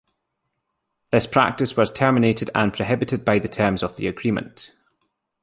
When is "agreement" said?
4.07-4.71